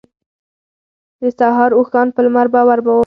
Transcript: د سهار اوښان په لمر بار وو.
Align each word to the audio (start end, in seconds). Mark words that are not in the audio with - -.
د 1.21 1.23
سهار 1.39 1.71
اوښان 1.77 2.07
په 2.15 2.19
لمر 2.25 2.47
بار 2.53 2.79
وو. 2.85 2.97